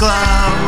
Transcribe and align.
from 0.00 0.59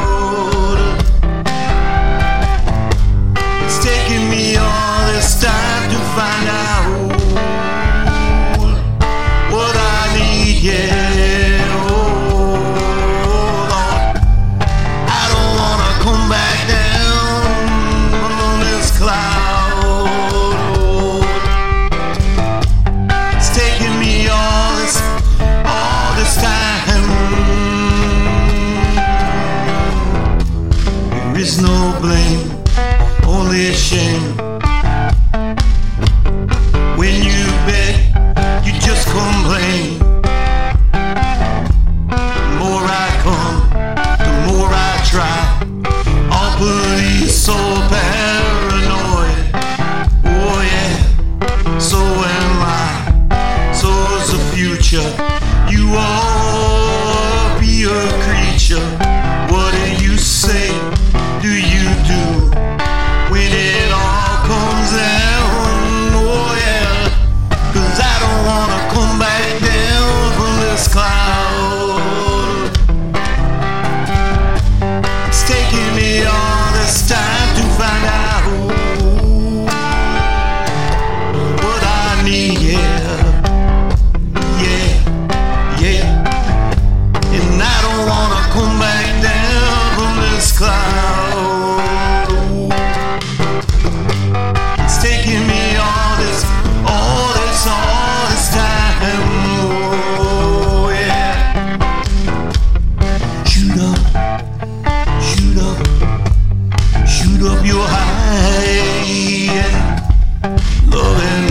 is 31.53 31.61
no 31.61 31.99
blame, 32.01 32.51
only 33.27 33.69
a 33.69 33.75
shame. 33.75 34.37
When 36.97 37.15
you 37.23 37.45
beg, 37.67 37.95
you 38.65 38.73
just 38.81 39.07
complain. 39.09 39.99
The 42.09 42.53
more 42.61 42.85
I 43.05 43.09
come, 43.27 43.59
the 44.25 44.33
more 44.49 44.71
I 44.71 44.93
try. 45.13 45.39
All 46.35 46.53
police 46.57 47.35
so 47.35 47.57
paranoid. 47.93 49.39
Oh 50.25 50.61
yeah, 50.73 51.79
so 51.79 51.99
am 52.37 52.63
I. 52.65 53.73
So's 53.73 54.33
the 54.33 54.39
future. 54.55 55.32
and 111.35 111.51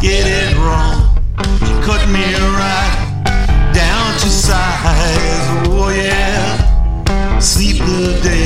get 0.00 0.24
it 0.26 0.56
wrong. 0.56 0.96
Cut 1.86 2.02
me 2.08 2.24
right 2.60 2.94
down 3.72 4.12
to 4.20 4.28
size. 4.28 5.46
Oh 5.68 5.90
yeah, 5.94 7.38
sleep 7.38 7.78
the 7.78 8.20
day. 8.22 8.43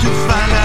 to 0.00 0.10
find 0.28 0.57